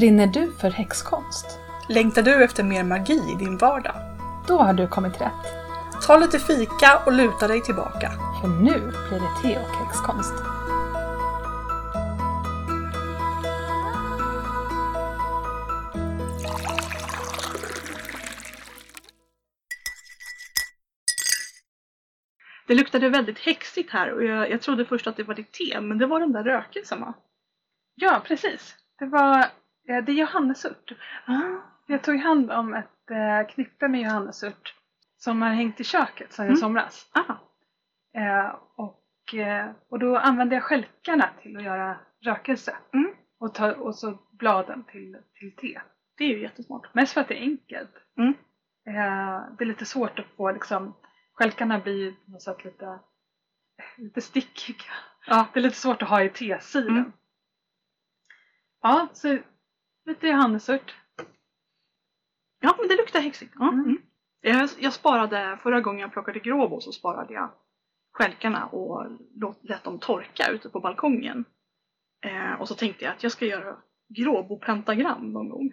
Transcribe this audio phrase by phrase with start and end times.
[0.00, 1.58] Brinner du för häxkonst?
[1.88, 3.94] Längtar du efter mer magi i din vardag?
[4.48, 5.46] Då har du kommit rätt.
[6.06, 8.10] Ta lite fika och luta dig tillbaka.
[8.40, 10.34] För nu blir det te och häxkonst.
[22.66, 25.80] Det luktade väldigt häxigt här och jag, jag trodde först att det var ditt te,
[25.80, 27.14] men det var den där rökelsen va?
[27.94, 28.76] Ja, precis.
[28.98, 29.59] Det var
[29.90, 30.92] eh, det är johannesört.
[31.86, 34.74] Jag tog hand om ett eh, knippe med johannesört
[35.16, 36.56] som har hängt i köket sedan i Mm.
[36.56, 37.10] somras.
[37.12, 37.34] Ah,
[38.14, 42.76] Eh, och, eh, och då använde jag stjälkarna till att göra rökelse.
[42.94, 43.14] Mm.
[43.38, 45.80] Och, ta, och så bladen till, till te.
[46.16, 46.94] det är ju jättesmart.
[46.94, 47.90] Mest för att det är enkelt.
[48.18, 48.34] Mm.
[48.86, 50.94] Eh, det är lite svårt att få liksom,
[51.32, 52.98] stjälkarna blir ju på något sätt lite,
[53.96, 54.92] lite stickiga.
[55.26, 55.46] Ja.
[55.52, 56.96] Det är lite svårt att ha i tesilen.
[56.96, 57.12] Mm.
[58.82, 59.38] Ja, så
[60.10, 60.94] lite johannesört.
[62.60, 63.54] Ja, men det luktar häxigt.
[63.58, 63.68] Ja.
[63.68, 63.84] Mm.
[63.84, 63.98] Mm.
[64.40, 67.50] Jag, jag sparade, förra gången jag plockade gråbo så sparade jag
[68.12, 71.44] stjälkarna och låt, lät dem torka ute på balkongen.
[72.26, 73.76] Eh, och så tänkte jag att jag ska göra
[74.18, 75.72] gråbo-pentagram någon gång.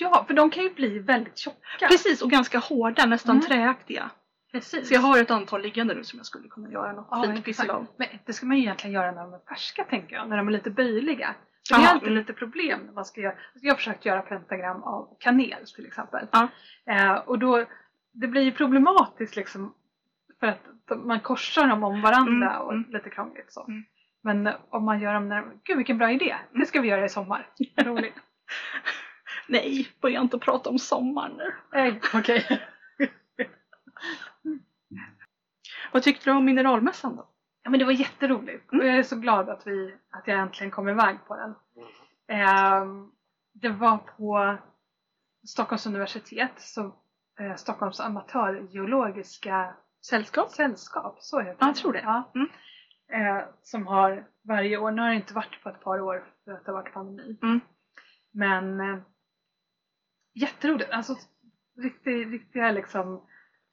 [0.00, 1.88] Ja, för de kan ju bli väldigt tjocka.
[1.88, 3.48] Precis, och ganska hårda, nästan Mm.
[3.48, 4.10] träaktiga.
[4.52, 4.88] Precis.
[4.88, 7.44] Så jag har ett antal liggande nu som jag skulle kunna göra något Ja, fint
[7.44, 7.86] pyssel av.
[7.96, 10.48] Men det ska man ju egentligen göra när de är färska tänker jag, när de
[10.48, 11.34] är lite böjliga.
[11.68, 12.18] För det är alltid mm.
[12.18, 16.26] lite problem när man ska göra, jag har försökt göra pentagram av kanel till exempel.
[16.32, 16.48] Ja.
[16.86, 17.64] Eh, och då,
[18.12, 19.74] det blir ju problematiskt liksom
[20.40, 20.66] för att
[21.04, 22.90] man korsar dem om varandra Mm, och mm.
[22.90, 23.64] lite krångligt så.
[23.66, 23.84] Mm.
[24.22, 27.08] Men om man gör dem när, gud vilken bra idé, det ska vi göra i
[27.08, 27.48] sommar.
[27.76, 28.14] Roligt.
[29.46, 31.54] Nej, börja inte prata om sommaren nu.
[32.14, 32.60] Okej.
[35.92, 37.28] Vad tyckte du om mineralmässan då?
[37.68, 38.80] Ja, men det var jätteroligt Mm.
[38.84, 41.54] och jag är så glad att, vi, att jag äntligen kom iväg på den.
[42.28, 43.10] Ehm,
[43.54, 44.56] det var på
[45.48, 46.94] Stockholms universitet, så,
[47.40, 49.74] eh, Stockholms amatörgeologiska
[50.06, 50.50] Sällskap?
[50.50, 52.00] sällskap, så heter Ja, jag tror det.
[52.00, 52.32] Ja.
[52.34, 52.48] Mm.
[53.12, 56.52] Eh, som har varje år, nu har det inte varit på ett par år för
[56.52, 57.38] att det har varit pandemi.
[57.42, 57.60] Mm.
[58.32, 58.98] Men eh,
[60.34, 61.14] jätteroligt, alltså
[61.82, 63.26] riktiga, riktiga liksom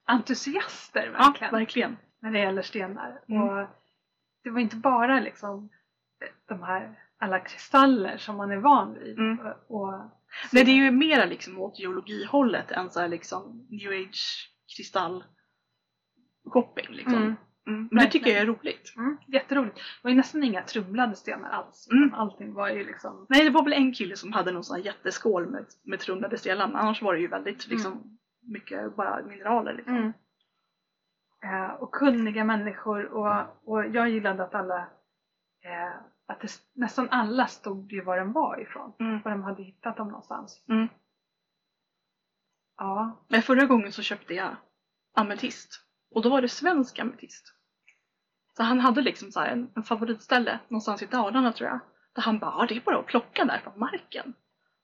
[0.05, 1.97] entusiaster Ja, verkligen verkligen.
[2.19, 3.22] när det gäller stenar.
[3.28, 3.41] Mm.
[3.44, 3.67] Och
[4.45, 5.69] det var inte bara liksom
[6.47, 9.19] de här alla kristaller som man är van vid.
[9.19, 9.39] Mm.
[9.39, 9.94] Och, och,
[10.53, 15.23] Nej, det är ju mera liksom åt geologihållet än så liksom new age kristall
[16.53, 17.13] shopping liksom.
[17.13, 17.35] Mm.
[17.67, 17.89] Mm.
[17.91, 18.94] Men det tycker jag är roligt.
[18.97, 19.75] Mm, jätteroligt.
[19.75, 21.88] Det var ju nästan inga trumlade stenar alls.
[21.91, 22.13] Mm.
[22.13, 24.85] Allting var ju liksom Nej, det var väl en kille som hade någon sån här
[24.85, 28.17] jätteskål med, med trumlade stenar, annars var det ju väldigt liksom Mm.
[28.41, 30.13] mycket bara mineraler liksom.
[31.44, 34.79] Eh, och kunniga människor och, och jag gillade att alla
[35.63, 35.96] eh,
[36.28, 38.94] att det, nästan alla stod ju var den var ifrån.
[39.00, 39.22] Mm.
[39.22, 40.63] Var de hade hittat dem någonstans.
[40.69, 40.88] Mm.
[42.78, 43.25] Ja.
[43.28, 44.56] Men förra gången så köpte jag
[45.16, 47.53] ametist och då var det svensk ametist.
[48.57, 51.79] Så han hade liksom så här en, en favoritställe någonstans i Dalarna tror jag.
[52.13, 54.34] Där han bara, ja det är bara att plocka där från marken.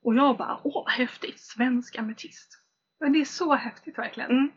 [0.04, 2.64] Och jag bara, åh vad häftigt, svensk ametist.
[3.00, 4.32] Men det är så häftigt verkligen.
[4.32, 4.52] Mm.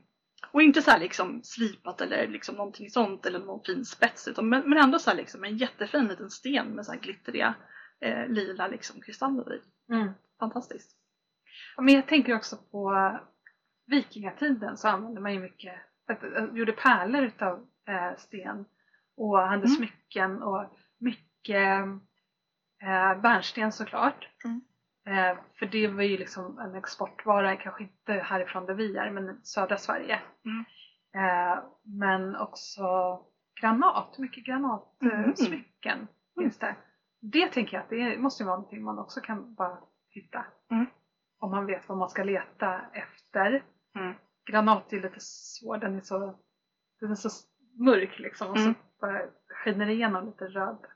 [0.53, 4.49] Och inte så här liksom slipat eller liksom någonting sånt eller någon fin spets utan
[4.49, 7.55] men, men ändå så här liksom en jättefin liten sten med så här glittriga
[8.01, 9.61] eh, lila liksom kristaller i.
[9.93, 10.11] Mm.
[10.41, 10.97] Fantastiskt.
[11.77, 12.93] Ja, Men jag tänker också på
[13.87, 15.75] vikingatiden så använde man ju mycket,
[16.53, 18.65] gjorde pärlor utav eh, sten
[19.17, 19.77] och hade Mm.
[19.77, 21.79] smycken och mycket
[22.83, 24.29] eh, bärnsten såklart.
[24.45, 24.61] Mm.
[25.07, 29.45] Eh, för det var ju liksom en exportvara, kanske inte härifrån där vi är, men
[29.45, 30.21] södra Sverige.
[30.45, 30.65] Mm.
[31.15, 32.83] Eh, men också
[33.61, 35.37] granat, mycket granatsmycken Mm.
[35.37, 36.77] smycken finns det.
[37.21, 39.79] Det tänker jag att det måste ju vara någonting man också kan bara
[40.11, 40.45] hitta.
[40.71, 40.87] Mm.
[41.39, 43.65] Om man vet vad man ska leta efter.
[43.97, 44.15] Mm.
[44.51, 46.39] Granat är lite svår, den är så,
[47.01, 47.29] den är så
[47.79, 48.75] mörk liksom och Mm.
[48.75, 50.87] så bara skiner igenom lite röd.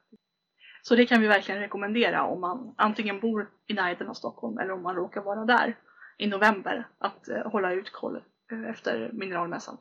[0.88, 4.72] Så det kan vi verkligen rekommendera om man antingen bor i närheten av Stockholm eller
[4.72, 5.76] om man råkar vara där
[6.18, 8.22] i november att eh, hålla utkål
[8.52, 9.76] eh, efter mineralmässan.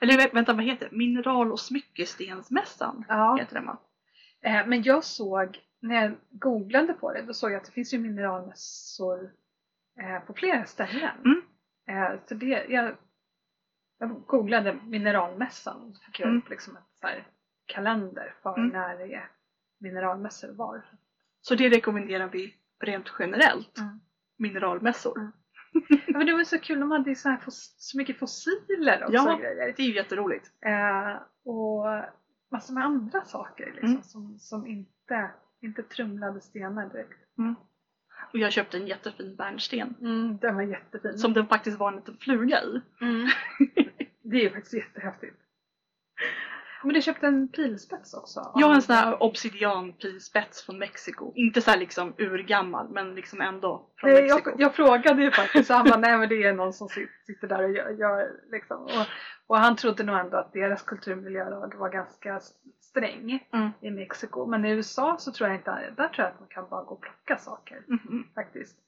[0.00, 0.96] Eller vä- vänta, vad heter det?
[0.96, 3.36] Mineral och smyckestensmässan Ja.
[3.40, 3.78] heter den va?
[4.42, 7.94] Eh, men jag såg, när jag googlade på det, då såg jag att det finns
[7.94, 9.30] ju mineralmässor
[10.00, 11.10] eh, på flera ställen.
[11.24, 11.42] Mm.
[11.88, 12.96] Eh, så det, jag,
[13.98, 16.38] jag googlade mineralmässan och fick Mm.
[16.38, 17.26] upp liksom här
[17.66, 18.68] kalender för Mm.
[18.68, 19.28] när det är
[19.82, 20.82] mineralmässor var.
[21.40, 23.78] Så det rekommenderar vi rent generellt.
[23.78, 24.00] Mm.
[24.38, 25.18] Mineralmässor.
[25.18, 25.32] Mm.
[26.06, 27.40] Ja, men det var så kul, de hade så, här
[27.76, 29.38] så mycket fossiler också Ja.
[29.42, 29.74] grejer.
[29.76, 30.50] Det är ju jätteroligt.
[30.60, 31.86] Eh, och
[32.50, 34.02] massor med andra saker liksom, Mm.
[34.02, 35.30] som, som inte,
[35.60, 37.18] inte trumlade stenar direkt.
[38.32, 39.94] Och jag köpte en jättefin bärnsten.
[40.00, 41.18] Mm, den var jättefin.
[41.18, 42.80] Som det faktiskt var en liten fluga i.
[43.00, 43.28] Mm.
[44.22, 45.36] det är ju faktiskt jättehäftigt.
[46.84, 48.52] Men du köpte en pilspets också?
[48.54, 51.32] Jag har en sån här obsidianpilspets från Mexiko.
[51.34, 54.50] Inte så här liksom urgammal men liksom ändå från Nej, Mexiko.
[54.50, 57.24] jag, jag frågade ju faktiskt och han bara, nej men det är någon som sit-
[57.26, 58.82] sitter där och gör, gör liksom.
[58.82, 59.06] Och,
[59.46, 62.40] och han trodde nog ändå att deras kulturmiljölag var ganska
[62.80, 63.70] sträng Mm.
[63.80, 64.46] i Mexiko.
[64.46, 66.94] Men i USA så tror jag inte, där tror jag att man kan bara gå
[66.94, 68.24] och plocka saker Mhm.
[68.34, 68.78] faktiskt.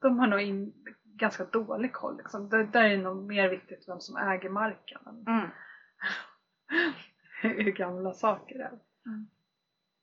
[0.00, 0.72] De har nog in,
[1.04, 2.48] ganska dålig koll liksom.
[2.48, 5.48] Där, där är det nog mer viktigt vem som äger marken Mm.
[7.64, 8.78] hur gamla saker är.
[9.06, 9.26] Mm.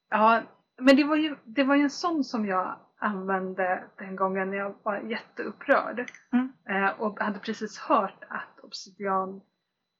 [0.09, 0.41] Ja,
[0.81, 4.57] men det var, ju, det var ju en sån som jag använde den gången när
[4.57, 6.11] jag var jätteupprörd.
[6.33, 6.51] Mm.
[6.69, 9.41] Eh, och hade precis hört att obsidian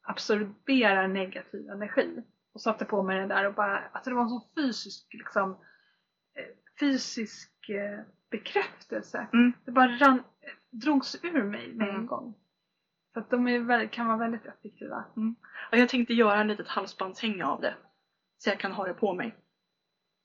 [0.08, 2.24] absorberar negativ energi.
[2.54, 5.52] Och satte på mig den där och bara, alltså det var en sån fysisk liksom,
[6.36, 6.46] eh,
[6.80, 8.00] fysisk eh,
[8.32, 9.28] bekräftelse.
[9.34, 9.54] Mm.
[9.66, 10.24] Det bara rann,
[10.70, 12.08] drogs ur mig med en Mm.
[12.08, 12.36] gång.
[13.14, 15.06] Så att de väldigt, kan vara väldigt effektiva.
[15.72, 17.76] Och jag tänkte göra en litet halsbandshänge av det.
[18.38, 19.36] Så jag kan ha det på mig.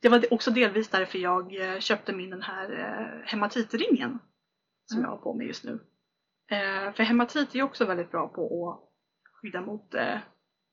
[0.03, 4.19] Det var också delvis därför jag eh, köpte min den här eh, hematitringen.
[4.85, 5.11] Som Mm.
[5.11, 5.81] jag har på mig just nu.
[6.51, 9.95] Eh, för hematit är också väldigt bra på att skydda mot,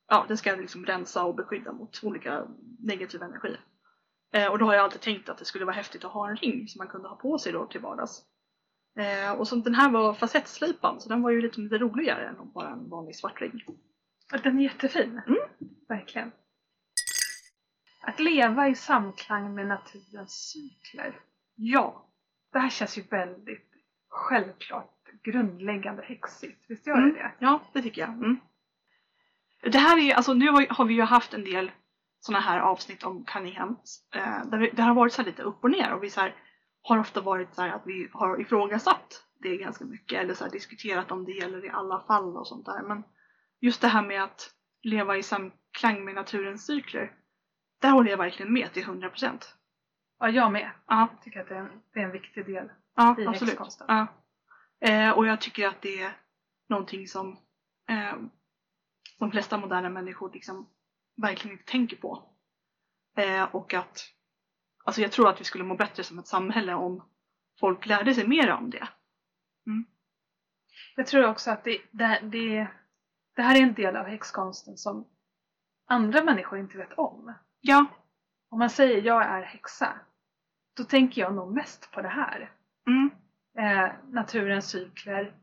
[0.08, 2.48] ja den ska liksom rensa och beskydda mot olika
[2.80, 3.60] negativa energier.
[4.52, 6.68] Och då har jag alltid tänkt att det skulle vara häftigt att ha en ring
[6.68, 8.26] som man kunde ha på sig då till vardags.
[8.96, 12.52] Eh, och så den här var facettslipad så den var ju lite, lite roligare än
[12.54, 13.64] bara en vanlig svart ring.
[14.44, 15.22] Den är jättefin.
[15.28, 15.40] Mm.
[15.88, 16.32] Verkligen.
[18.02, 21.20] Att leva i samklang med naturens cykler.
[21.56, 22.10] Ja,
[22.52, 23.72] det här känns ju väldigt
[24.10, 26.66] självklart grundläggande häxigt.
[26.68, 27.14] Visst gör Mm.
[27.14, 27.32] det det?
[27.40, 28.10] Ja, det tycker jag.
[28.10, 28.38] Mm.
[29.64, 31.72] Det här är ju, alltså nu har, vi ju haft en del
[32.20, 33.78] sådana här avsnitt om Cunningham.
[34.16, 36.36] Eh, där vi, det har varit så lite upp och ner och vi så här,
[36.84, 41.12] har ofta varit så här att vi har ifrågasatt det ganska mycket eller så diskuterat
[41.12, 42.82] om det gäller i alla fall och sånt där.
[42.84, 43.04] Men
[43.60, 44.52] just det här med att
[44.82, 47.14] leva i samklang med naturens cykler.
[47.82, 49.56] Där håller jag verkligen med till 100 procent.
[50.20, 50.72] Ja, jag med.
[50.88, 52.72] Ja, Jag tycker att det är en, det är en viktig del.
[52.96, 53.52] ja I absolut.
[53.52, 53.88] häxkonsten.
[53.90, 54.08] Ja.
[54.90, 56.18] Eh, och jag tycker att det är
[56.70, 57.38] någonting som
[57.90, 58.16] eh,
[59.20, 60.70] de flesta moderna människor liksom
[61.22, 62.24] verkligen inte tänker på.
[63.18, 64.02] Eh, och att
[64.84, 67.04] alltså jag tror att vi skulle må bättre som ett samhälle om
[67.60, 68.88] folk lärde sig mer om det.
[70.96, 72.68] Jag tror också att det, det, det,
[73.36, 75.08] det här är en del av häxkonsten som
[75.88, 77.34] andra människor inte vet om.
[77.62, 77.86] Ja.
[78.50, 79.94] Om man säger jag är häxa,
[80.78, 82.52] då tänker jag nog mest på det här.
[82.88, 83.10] Mm.
[83.58, 85.34] eh, naturens cykler,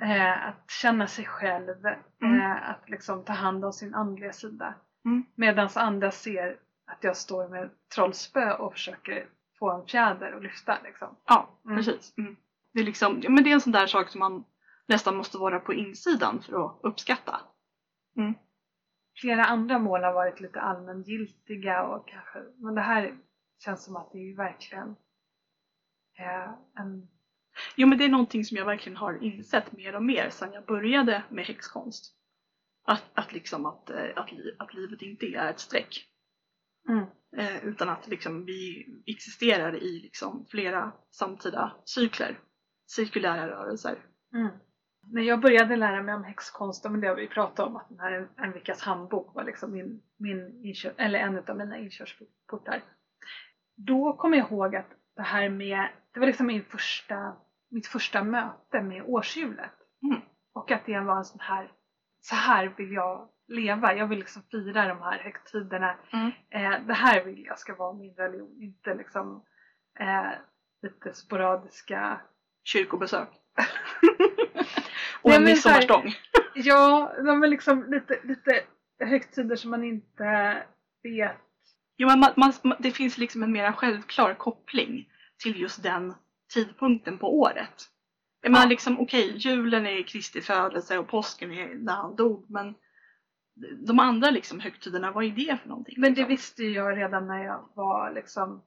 [0.00, 1.86] eh, att känna sig själv,
[2.22, 2.40] Mm.
[2.40, 4.74] eh, att liksom ta hand om sin andliga sida.
[5.04, 5.24] Mm.
[5.34, 10.78] Medan andra ser att jag står med trollspö och försöker få en fjäder och lyfta.
[10.84, 11.16] Liksom.
[11.24, 11.76] Ja, Mm.
[11.76, 12.14] precis.
[12.18, 12.36] Mm.
[12.72, 14.44] Det, är liksom, men det är en sån där sak som man
[14.86, 17.40] nästan måste vara på insidan för att uppskatta.
[19.20, 23.18] Flera andra mål har varit lite allmängiltiga och kanske, men det här
[23.64, 24.96] känns som att det är verkligen
[26.18, 27.08] eh, en
[27.76, 30.64] Jo men det är någonting som jag verkligen har insett mer och mer sedan jag
[30.66, 32.14] började med häxkonst.
[32.84, 36.08] Att, att liksom att, eh, att, att livet inte är ett streck.
[36.88, 37.06] Mm,
[37.36, 42.38] Eh, utan att liksom vi existerar i liksom flera samtida cykler.
[42.86, 43.98] Cirkulära rörelser.
[44.34, 44.48] Mm.
[45.12, 48.00] När jag började lära mig om häxkonsten, men det har vi pratat om, att den
[48.00, 52.82] här En, veckas handbok var liksom min, min inkör, eller en av mina inkörsportar.
[53.76, 57.36] Då kommer jag ihåg att det här med, det var liksom min första,
[57.70, 59.72] mitt första möte med årshjulet.
[60.02, 60.20] Mm.
[60.52, 61.72] Och att det var en sån här,
[62.20, 65.96] så här vill jag leva, jag vill liksom fira de här högtiderna.
[66.12, 66.30] Mm.
[66.50, 69.44] Eh, det här vill jag ska vara min religion, inte liksom
[70.00, 70.30] eh,
[70.82, 72.20] lite sporadiska
[72.64, 73.28] Kyrkobesök.
[75.22, 76.14] och en men midsommarstång.
[76.54, 77.12] Ja,
[77.42, 78.62] är liksom lite, lite
[78.98, 80.62] högtider som man inte
[81.02, 81.36] vet.
[81.96, 86.14] Jo men man, man, det finns liksom en mer självklar koppling till just den
[86.54, 87.88] tidpunkten på året.
[88.42, 88.70] Jag menar Ja.
[88.70, 92.74] liksom okej, julen är Kristi födelse och påsken är när han dog men
[93.86, 95.94] de andra liksom högtiderna, vad är det för någonting?
[95.98, 96.28] Men det liksom?
[96.28, 98.62] visste jag redan när jag var liksom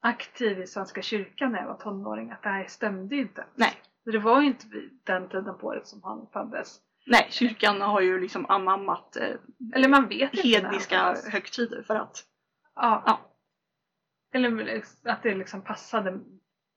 [0.00, 3.44] aktiv i Svenska kyrkan när jag var tonåring att det här stämde ju inte.
[3.54, 3.72] Nej.
[4.04, 4.66] Så det var ju inte
[5.04, 6.80] den tiden på året som han föddes.
[7.06, 9.36] Nej, kyrkan har ju liksom anammat eh,
[9.74, 12.24] Eller man vet hedniska högtider för att
[12.74, 13.02] Ja.
[13.06, 13.20] Ja.
[14.32, 16.20] Eller att det liksom passade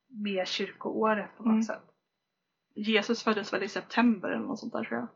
[0.10, 1.64] med kyrkoåret på något Mm.
[1.64, 1.84] sätt.
[2.76, 5.08] Jesus föddes väl i september eller något sånt där tror jag.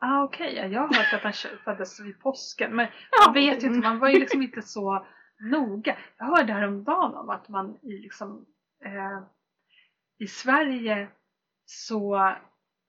[0.00, 1.32] Ah, Okej, ja, jag har hört att han
[1.64, 2.76] föddes vid påsken.
[2.76, 5.06] Men Ja, man vet ju inte, man var ju liksom inte så
[5.40, 5.96] noga.
[6.18, 8.46] Jag hörde häromdagen om att man i liksom,
[8.84, 9.22] eh,
[10.18, 11.08] i Sverige
[11.64, 12.32] så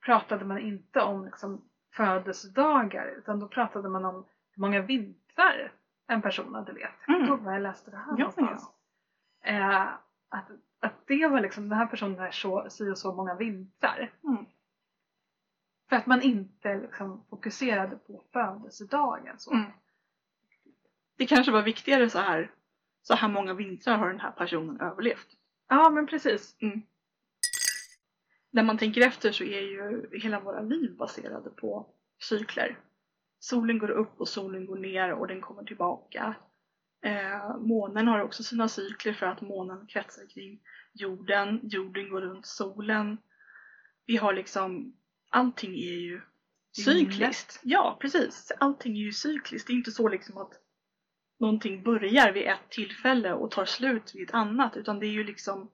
[0.05, 1.61] pratade man inte om liksom,
[1.95, 4.25] födelsedagar utan då pratade man om
[4.55, 5.71] hur många vintrar
[6.07, 6.89] en person hade levt.
[7.07, 7.27] Jag Mm.
[7.27, 8.69] ihåg var jag läste det här Ja, någonstans.
[9.43, 9.81] Eh,
[10.29, 10.49] att,
[10.79, 14.11] att det var liksom, den här personen är så, si och så många vintrar.
[14.23, 14.45] Mm.
[15.89, 19.39] För att man inte liksom fokuserade på födelsedagen.
[19.39, 19.53] Så.
[19.53, 19.71] Mm.
[21.17, 22.51] Det kanske var viktigare så här,
[23.01, 25.27] så här många vintrar har den här personen överlevt.
[25.67, 26.55] Ja men precis.
[28.51, 31.87] När man tänker efter så är ju hela våra liv baserade på
[32.19, 32.79] cykler.
[33.39, 36.35] Solen går upp och solen går ner och den kommer tillbaka.
[37.01, 40.59] Eh, månen har också sina cykler för att månen kretsar kring
[40.93, 43.17] jorden, jorden går runt solen.
[44.05, 44.93] Vi har liksom,
[45.29, 46.21] allting är ju
[46.71, 47.59] cykliskt.
[47.63, 48.51] Ja, precis.
[48.59, 49.67] Allting är ju cykliskt.
[49.67, 50.53] Det är inte så liksom att
[51.39, 55.23] någonting börjar vid ett tillfälle och tar slut vid ett annat utan det är ju
[55.23, 55.71] liksom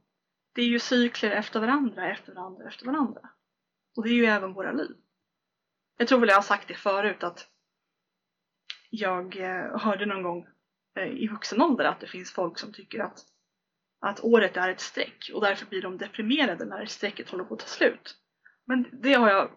[0.53, 3.29] det är ju cykler efter varandra, efter varandra, efter varandra.
[3.95, 4.95] Och det är ju även våra liv.
[5.97, 7.49] Jag tror väl jag har sagt det förut att
[8.89, 10.47] jag eh, hörde någon gång
[10.97, 13.19] eh, i vuxen ålder att det finns folk som tycker att,
[13.99, 17.59] att året är ett streck och därför blir de deprimerade när strecket håller på att
[17.59, 18.17] ta slut.
[18.67, 19.49] Men det har jag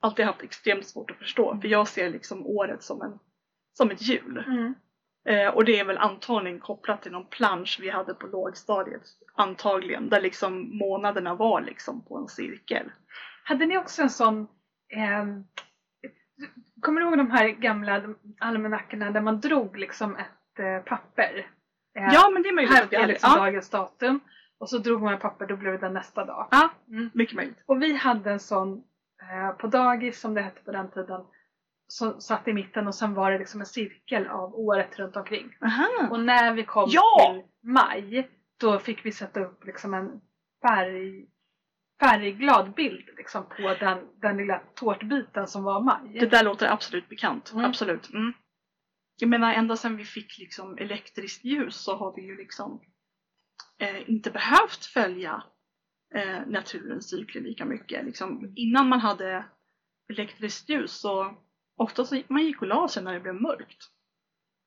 [0.00, 3.18] alltid haft extremt svårt att förstå för jag ser liksom året som, en,
[3.72, 4.44] som ett hjul.
[4.46, 4.74] Mm.
[5.28, 9.02] Eh, och det är väl antagligen kopplat till någon plansch vi hade på lågstadiet.
[9.34, 10.08] Antagligen.
[10.08, 12.92] Där liksom månaderna var liksom på en cirkel.
[13.44, 14.48] Hade ni också en sån
[14.96, 15.44] ehm,
[16.80, 21.50] Kommer du ihåg de här gamla almanackorna där man drog liksom ett eh, papper?
[21.98, 24.20] Eh, Ja men det är möjligt här är liksom Ja, dagens datum.
[24.60, 26.48] Och så drog man papper, då blev det den nästa dag.
[26.50, 27.10] ja, Mm.
[27.14, 27.62] mycket möjligt.
[27.66, 28.82] Och vi hade en sån
[29.22, 31.20] eh, på dagis som det hette på den tiden.
[31.88, 35.56] Som satt i mitten och sen var det liksom en cirkel av året runt omkring.
[35.62, 36.08] Aha.
[36.10, 37.32] Och när vi kom Ja!
[37.34, 40.20] till maj då fick vi sätta upp liksom en
[40.68, 41.26] färg,
[42.00, 46.18] färgglad bild liksom på den, den lilla tårtbiten som var maj.
[46.20, 47.52] Det där låter absolut bekant.
[47.52, 47.64] Mm.
[47.64, 48.10] Absolut.
[48.12, 48.32] Mm.
[49.18, 52.80] Jag menar ända sedan vi fick liksom elektriskt ljus så har vi ju liksom
[53.78, 55.42] eh, inte behövt följa
[56.14, 58.04] eh, naturens cykler lika mycket.
[58.04, 59.44] Liksom, innan man hade
[60.08, 61.36] elektriskt ljus så
[61.76, 63.90] ofta så gick man gick och la sig när det blev mörkt.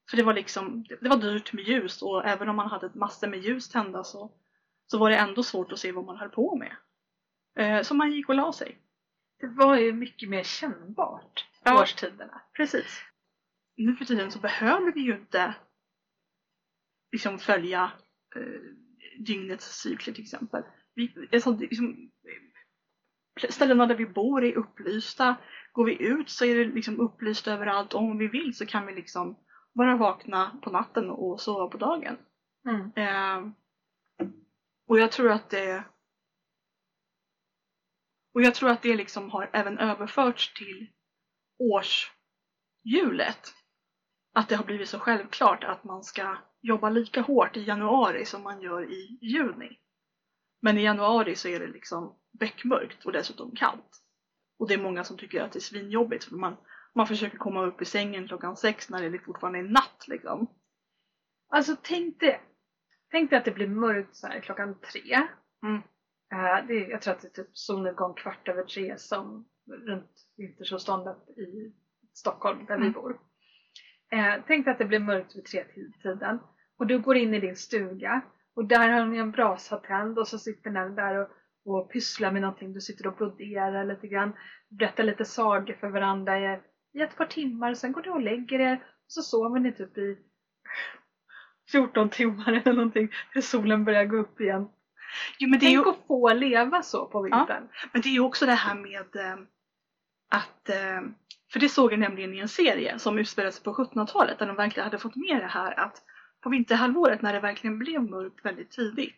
[0.10, 3.28] För det var liksom, det, var dyrt med ljus och även om man hade massor
[3.28, 4.32] med ljus tända så,
[4.88, 6.76] så var det ändå svårt att se vad man höll på med.
[7.60, 8.78] Eh, så man gick och la sig.
[9.40, 11.82] Det var ju mycket mer kännbart, Ja.
[11.82, 12.42] årstiderna.
[12.54, 13.04] Precis.
[13.78, 15.56] Nu för tiden så behöver vi ju inte
[17.12, 17.92] liksom följa
[19.20, 20.64] dygnets cykler till exempel.
[20.96, 22.12] Vi, det liksom,
[23.44, 25.36] eh, ställena där vi bor är upplysta.
[25.72, 27.94] Går vi ut så är det liksom upplyst överallt.
[27.94, 29.38] Om vi vill så kan vi liksom
[29.74, 32.18] bara vakna på natten och sova på dagen.
[32.68, 32.92] Mm.
[32.96, 33.52] Eh,
[34.88, 35.84] och jag tror att det
[38.34, 40.88] och jag tror att det liksom har även överförts till
[41.60, 43.54] årshjulet.
[44.34, 48.44] Att det har blivit så självklart att man ska jobba lika hårt i januari som
[48.44, 49.80] man gör i juni.
[50.62, 54.04] Men i januari så är det liksom beckmörkt och dessutom kallt.
[54.60, 56.58] Och det är många som tycker att det är svinjobbigt för man,
[56.96, 60.48] man försöker komma upp i sängen klockan sex när det fortfarande är natt liksom.
[61.50, 62.42] Alltså tänk dig,
[63.12, 65.28] tänk dig att det blir mörkt så här klockan tre.
[65.64, 65.82] Mm.
[66.32, 69.50] Eh, det jag tror att det är typ solnedgång kvart över tre som
[69.88, 71.74] runt vintersolståndet i
[72.14, 72.94] Stockholm där vi Mm.
[72.94, 73.20] bor.
[74.12, 75.64] Eh, tänk dig att det blir mörkt vid tre
[76.04, 76.40] tiden
[76.78, 78.22] och du går in i din stuga
[78.56, 81.30] och där har ni en brasa tänd och så sitter ni där och,
[81.66, 82.74] och pysslar med någonting.
[82.74, 84.34] Du sitter och broderar lite grann,
[84.70, 86.60] berättar lite sagor för varandra i,
[86.94, 87.74] i ett par timmar.
[87.74, 90.18] Sen går ni och lägger er och så sover ni typ i
[91.72, 94.70] 14 timmar eller någonting tills solen börjar gå upp igen.
[95.40, 97.70] Jo, men, det är Tänk ju, att få leva så på vintern.
[97.94, 99.38] men det är ju också det här med eh,
[100.30, 101.02] att eh,
[101.52, 104.56] för det såg jag nämligen i en serie som utspelade sig på 1700-talet där de
[104.56, 106.04] verkligen hade fått med det här att
[106.42, 109.18] på vinterhalvåret när det verkligen blev mörkt väldigt tidigt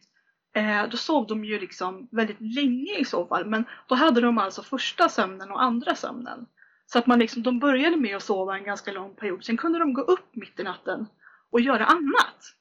[0.56, 4.38] eh, då sov de ju liksom väldigt länge i så fall men då hade de
[4.38, 6.46] alltså första sömnen och andra sömnen.
[6.86, 9.80] Så att man liksom, de började med att sova en ganska lång period sen kunde
[9.80, 11.08] de gå upp mitt i natten
[11.52, 12.56] och göra annat.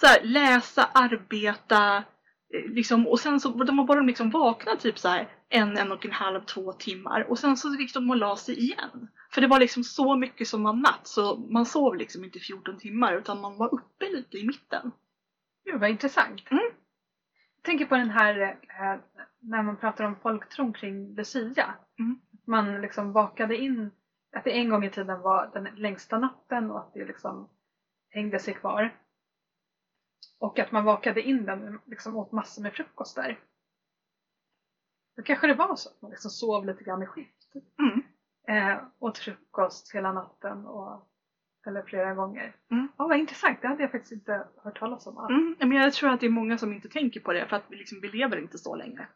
[0.00, 1.96] Så här, läsa, arbeta,
[2.54, 5.92] eh, liksom, och sen så de var bara liksom vakna typ så här en, en
[5.92, 9.08] och en halv, två timmar och sen så gick de och la sig igen.
[9.30, 12.78] För det var liksom så mycket som var natt så man sov liksom inte 14
[12.78, 14.92] timmar utan man var uppe lite i mitten.
[15.64, 16.50] Gud vad intressant.
[16.50, 16.62] Mm.
[17.56, 19.00] Jag tänker på den här eh,
[19.40, 21.74] när man pratar om folktron kring Lucia.
[21.98, 22.20] Mm.
[22.44, 23.90] Man liksom vakade in
[24.36, 27.48] att det en gång i tiden var den längsta natten och att det liksom
[28.10, 28.94] hängde sig kvar.
[30.38, 33.38] Och att man vakade in den liksom åt massor med frukostar.
[35.18, 37.52] Då kanske det var så att man liksom sov lite grann i skift.
[37.78, 38.02] Mm.
[38.48, 41.08] Eh, åt frukost hela natten och,
[41.66, 42.56] eller flera gånger.
[42.70, 42.88] Mm.
[42.98, 45.30] Ja, vad intressant, det hade jag faktiskt inte hört talas om alls.
[45.30, 47.64] Mm, men jag tror att det är många som inte tänker på det för att
[47.68, 49.06] vi, liksom, vi lever inte så länge.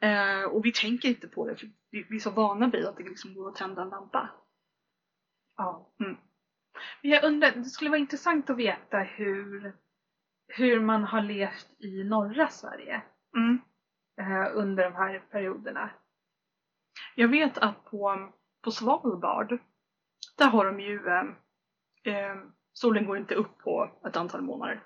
[0.00, 2.96] Eh, och vi tänker inte på det för vi, vi är så vana vid att
[2.96, 4.30] det liksom går att tända en lampa.
[5.56, 5.92] Ja.
[6.00, 6.16] Mm.
[7.02, 9.72] Men jag undrar, det skulle vara intressant att veta hur,
[10.48, 13.02] hur man har levt i norra Sverige
[13.36, 13.58] Mm
[14.20, 15.90] eh, under de här perioderna.
[17.14, 18.30] Jag vet att på,
[18.62, 19.58] på Svalbard,
[20.38, 21.24] där har de ju, eh,
[22.14, 22.36] eh,
[22.72, 24.82] solen går inte upp på ett antal månader.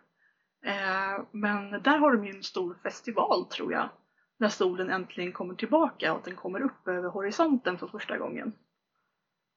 [0.64, 3.88] Eh, men där har de ju en stor festival tror jag,
[4.36, 8.52] när solen äntligen kommer tillbaka och att den kommer upp över horisonten för första gången.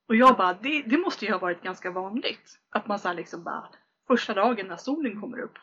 [0.07, 2.59] Och jag bara, det, det måste ju ha varit ganska vanligt.
[2.69, 3.69] Att man såhär liksom bara,
[4.07, 5.57] första dagen när solen kommer upp.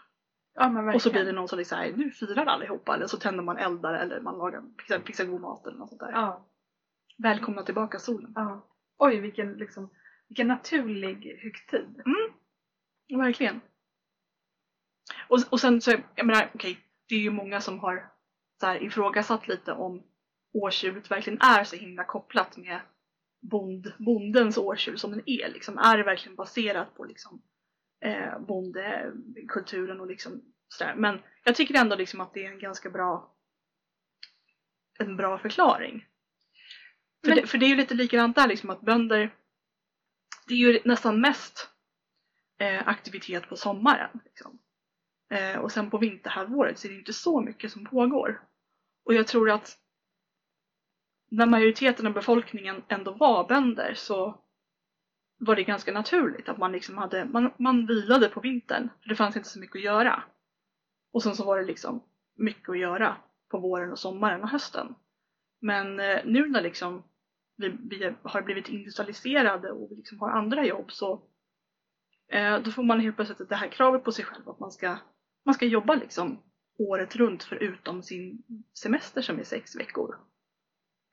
[0.55, 0.95] Ja, men verkligen.
[0.95, 2.95] Och så blir det någon som liksom, nu firar allihopa.
[2.95, 6.01] Eller så tänder man eldar eller man lagar, fixar, fixar god mat eller något sånt
[6.01, 6.13] där.
[6.13, 6.47] Ja,
[7.19, 8.33] Välkomna tillbaka solen.
[8.35, 8.67] ja.
[8.99, 9.91] Oj, vilken, liksom,
[10.29, 12.03] vilken naturlig högtid.
[13.09, 13.61] Verkligen.
[15.29, 18.13] Och, och sen så, jag menar, okej, det är ju många som har
[18.61, 20.03] så här, ifrågasatt lite om
[20.53, 22.81] årstjuret verkligen är så himla kopplat med
[23.51, 25.49] bond, bondens årstjur som den är.
[25.49, 27.43] Liksom, är det verkligen baserat på liksom,
[28.05, 30.95] eh, bondekulturen och liksom sådär.
[30.95, 33.31] Men jag tycker ändå liksom att det är en ganska bra
[34.99, 36.07] en bra förklaring.
[37.25, 39.35] För, Men- det, för det är ju lite likadant där liksom att bönder
[40.47, 41.69] det är ju nästan mest
[42.59, 44.21] eh, aktivitet på sommaren.
[44.25, 44.59] Liksom.
[45.31, 48.43] Eh, och sen på vinterhalvåret så är det inte så mycket som pågår.
[49.05, 49.79] Och jag tror att
[51.31, 54.44] när majoriteten av befolkningen ändå var bönder så
[55.45, 59.17] var det ganska naturligt att man liksom hade, man, man vilade på vintern för det
[59.17, 60.23] fanns inte så mycket att göra.
[61.13, 62.03] Och sen så var det liksom
[62.37, 63.17] mycket att göra
[63.51, 64.95] på våren och sommaren och hösten.
[65.61, 67.03] Men eh, nu när liksom
[67.57, 71.23] vi, vi har blivit industrialiserade och vi liksom har andra jobb så
[72.29, 74.97] eh, då får man helt plötsligt det här kravet på sig själv att man ska,
[75.45, 76.39] man ska jobba liksom
[76.79, 78.43] året runt förutom sin
[78.75, 80.17] semester som är sex veckor.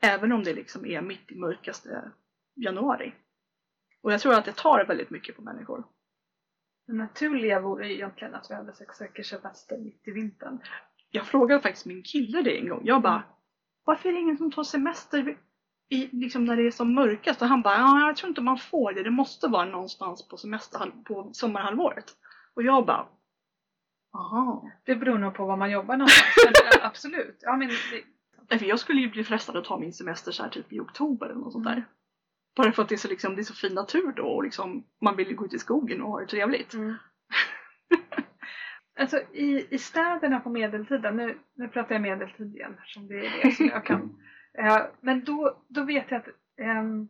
[0.01, 2.11] Även om det liksom är mitt i mörkaste
[2.55, 3.13] januari.
[4.03, 5.83] Och jag tror att det tar väldigt mycket på människor.
[6.87, 10.59] Det naturliga vore ju egentligen att vi hade sex veckors semester mitt i vintern.
[11.11, 12.81] Jag frågade faktiskt min kille det en gång.
[12.83, 13.23] Jag bara,
[13.83, 15.37] varför är det ingen som tar semester
[15.89, 17.41] i, liksom när det är som mörkast?
[17.41, 19.03] Och han bara, ja, jag tror inte man får det.
[19.03, 22.05] Det måste vara någonstans på, semester, på sommarhalvåret.
[22.53, 23.07] Och jag bara,
[24.13, 24.71] aha.
[24.85, 26.35] Det beror nog på var man jobbar någonstans.
[26.45, 27.39] men, absolut.
[27.41, 27.69] Ja, men
[28.49, 31.25] det, jag skulle ju bli frestad att ta min semester så här typ i oktober
[31.25, 31.75] eller något sånt Mm.
[31.79, 31.85] där.
[32.55, 34.83] Bara för att det är så, liksom, det är så fin natur då och liksom,
[35.01, 36.73] man vill ju gå ut i skogen och ha det trevligt.
[36.73, 36.95] Mm.
[38.99, 43.43] alltså i, i städerna på medeltiden, nu, nu pratar jag medeltid igen som det är
[43.43, 44.17] det som jag kan.
[44.53, 47.07] Eh, men då, då vet jag att ehm,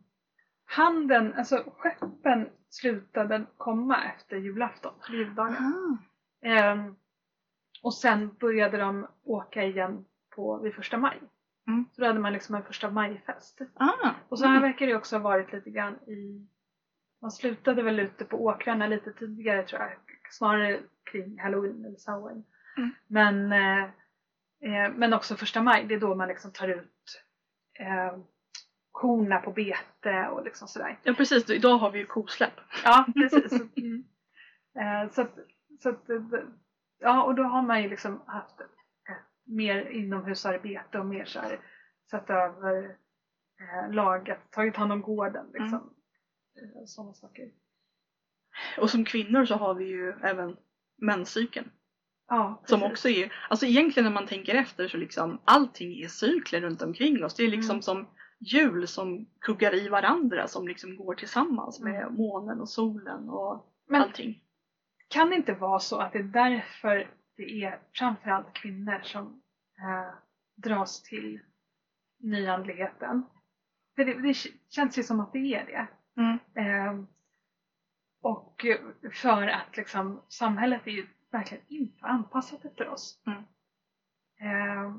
[0.64, 5.98] handeln, alltså skeppen slutade komma efter julafton, juldagen.
[6.42, 6.96] Ehm,
[7.82, 11.20] och sen började de åka igen på, vid första maj.
[11.68, 11.84] Mm.
[11.92, 13.60] Så då hade man liksom en första majfest.
[13.74, 14.10] Ah.
[14.28, 16.46] Och så här verkar det också ha varit lite grann i...
[17.22, 19.92] Man slutade väl ute på åkrarna lite tidigare tror jag.
[20.30, 22.44] Snarare kring halloween eller samhain.
[22.76, 22.90] Mm.
[23.06, 23.84] Men, eh,
[24.60, 27.22] eh, men också första maj, det är då man liksom tar ut
[27.78, 28.18] eh,
[28.92, 30.98] korna på bete och liksom sådär.
[31.02, 32.60] Ja precis, idag har vi ju kosläpp.
[32.84, 33.52] Ja, precis.
[33.76, 34.04] Mm.
[35.04, 35.38] Eh, så att,
[35.82, 36.04] så att,
[36.98, 38.60] ja, och då har man ju liksom haft
[39.44, 41.60] mer inomhusarbete och mer så här,
[42.10, 42.96] sett över
[43.60, 45.94] eh, laget, tagit hand om gården liksom.
[46.62, 47.50] Eh, Sådana saker.
[48.78, 50.56] Och som kvinnor så har vi ju även
[50.98, 51.70] menscykeln.
[52.28, 56.60] Ja, Som också är, alltså egentligen när man tänker efter så liksom allting är cykler
[56.60, 57.34] runt omkring oss.
[57.36, 57.82] Det är liksom Mm.
[57.82, 58.06] som
[58.38, 62.14] hjul som kuggar i varandra som liksom går tillsammans med Mm.
[62.14, 64.42] månen och solen och Men allting.
[65.08, 69.42] kan det inte vara så att det är därför det är framförallt kvinnor som
[69.78, 70.14] eh,
[70.56, 71.40] dras till
[72.18, 73.22] nyandligheten?
[73.96, 74.34] För det, det
[74.68, 75.86] känns ju som att det är det.
[76.22, 76.38] Mm.
[76.54, 77.04] Eh,
[78.22, 78.66] och
[79.12, 83.22] för att liksom, samhället är ju verkligen inte anpassat efter oss.
[83.26, 83.42] Mm.
[84.40, 84.94] Eh,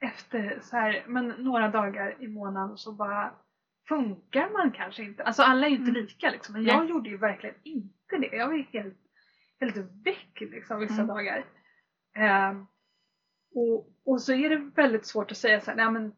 [0.00, 3.34] efter så här, men några dagar i månaden så bara
[3.88, 5.24] funkar man kanske inte.
[5.24, 6.02] Alltså alla är ju inte Mm.
[6.02, 6.52] lika liksom.
[6.52, 6.88] Men jag Nej.
[6.88, 8.36] gjorde ju verkligen inte det.
[8.36, 8.98] Jag var helt,
[9.60, 11.06] helt väck liksom vissa Mm.
[11.06, 11.44] dagar.
[12.16, 12.52] Eh,
[13.54, 16.12] och, och så är det väldigt svårt att säga så här, nej men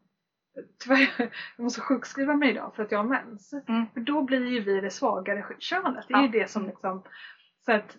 [0.83, 1.07] tyvärr,
[1.57, 3.53] jag måste sjukskriva mig idag för att jag har mens.
[3.67, 3.85] Mm.
[3.93, 6.05] För då blir ju vi det svagare könet.
[6.07, 6.31] Det är ju Ja.
[6.31, 7.03] det som liksom,
[7.65, 7.97] så att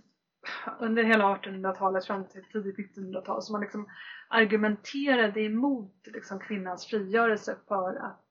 [0.81, 3.89] under hela 1800-talet fram till tidigt 1900-tal som man liksom
[4.29, 8.25] argumenterade emot liksom kvinnans frigörelse för att,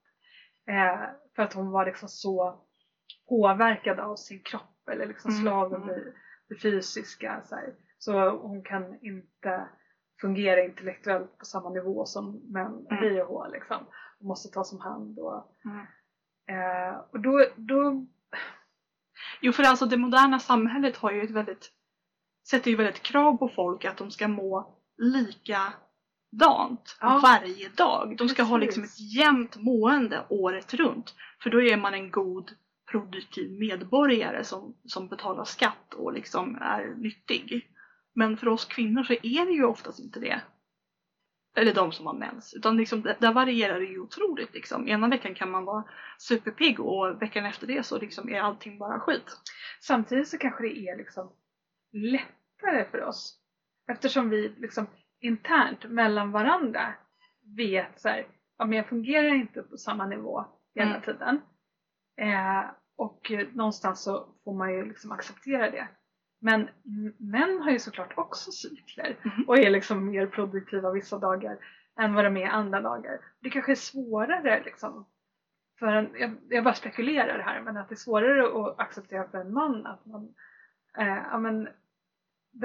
[0.68, 2.64] eh, för att hon var liksom så
[3.28, 6.12] påverkad av sin kropp eller liksom Mm, slaven mm.
[6.48, 7.42] Det fysiska.
[7.44, 7.74] Så, här.
[7.98, 9.68] så hon kan inte
[10.20, 13.02] fungera intellektuellt på samma nivå som män Mm.
[13.02, 13.86] vi och H liksom.
[14.18, 15.86] Hon måste tas om hand och, Mm.
[16.90, 18.06] eh, och då, då
[19.40, 21.70] Jo, för alltså det moderna samhället har ju ett väldigt,
[22.48, 27.20] sätter ju väldigt krav på folk att de ska må likadant Ja.
[27.22, 28.14] varje dag.
[28.18, 28.66] De ska ha Precis.
[28.76, 31.14] liksom ett jämnt mående året runt.
[31.42, 32.50] För då är man en god
[32.94, 37.70] produktiv medborgare som, som betalar skatt och liksom är nyttig.
[38.14, 40.40] Men för oss kvinnor så är det ju oftast inte det.
[41.56, 42.54] Eller de som har mens.
[42.54, 44.54] Utan liksom, där varierar det ju otroligt.
[44.54, 44.88] Liksom.
[44.88, 45.84] Ena veckan kan man vara
[46.18, 49.36] superpigg och veckan efter det så liksom är allting bara skit.
[49.80, 51.32] Samtidigt så kanske det är liksom
[51.92, 53.40] lättare för oss
[53.92, 54.86] eftersom vi liksom
[55.20, 56.94] internt mellan varandra
[57.56, 58.26] vet så här,
[58.58, 61.02] ja men jag fungerar inte på samma nivå hela Mm.
[61.02, 61.40] tiden.
[62.20, 62.64] Eh,
[62.96, 65.88] och eh, någonstans så får man ju liksom acceptera det.
[66.40, 66.68] Men
[67.18, 69.44] män har ju såklart också cykler Mhm.
[69.48, 71.58] och är liksom mer produktiva vissa dagar
[72.00, 73.18] än vad de är andra dagar.
[73.40, 75.06] Det kanske är svårare liksom
[75.78, 79.38] för en, jag, jag bara spekulerar här, men att det är svårare att acceptera för
[79.38, 80.34] en man att man,
[80.98, 81.68] eh, ja men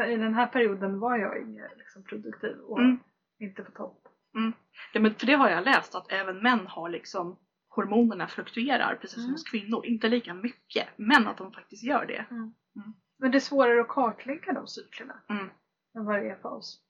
[0.08, 3.00] i den här perioden var jag mer liksom, produktiv och Mm.
[3.40, 4.08] inte på topp.
[4.94, 7.38] Ja, men för det har jag läst att även män har liksom
[7.82, 9.32] hormonerna fluktuerar precis som Mm.
[9.34, 9.86] hos kvinnor.
[9.86, 12.26] Inte lika mycket, men att de faktiskt gör det.
[13.18, 15.50] Men det är svårare att kartlägga de cyklerna Mm.
[15.98, 16.82] än vad det är för oss.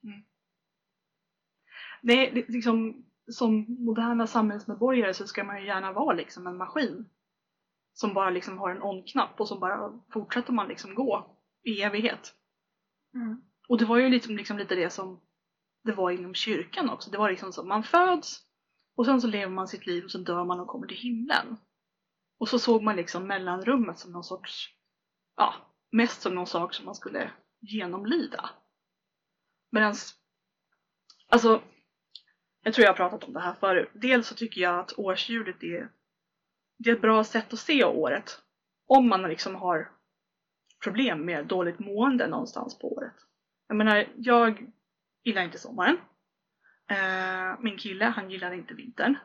[2.02, 7.10] Det är liksom, som moderna samhällsmedborgare så ska man ju gärna vara liksom en maskin.
[7.94, 12.36] Som bara liksom har en on-knapp och så bara fortsätter man liksom gå i evighet.
[13.14, 13.42] Mm.
[13.70, 15.22] Och det var ju liksom, liksom lite det som
[15.84, 17.12] det var inom kyrkan också.
[17.12, 18.46] Det var liksom så man föds
[19.00, 21.58] och sen så lever man sitt liv och så dör man och kommer till himlen.
[22.40, 24.76] Och så såg man liksom mellanrummet som någon sorts,
[25.36, 25.54] ja,
[25.92, 28.50] mest som någon sak som man skulle genomlida.
[29.72, 30.16] Medans,
[31.30, 31.62] alltså,
[32.64, 33.90] jag tror jag har pratat om det här förut.
[33.94, 35.92] Dels så tycker jag att årshjulet är,
[36.78, 38.42] det är ett bra sätt att se året.
[38.88, 39.92] Om man liksom har
[40.84, 43.16] problem med dåligt mående någonstans på året.
[43.68, 44.72] Jag menar, jag
[45.24, 45.98] gillar inte sommaren.
[46.90, 49.18] Eh, min kille, han gillar inte vintern.